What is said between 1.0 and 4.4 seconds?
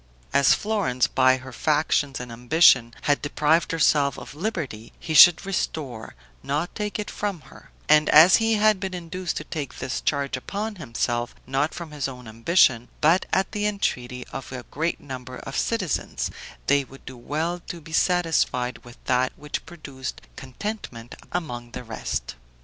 by her factions and ambition, had deprived herself of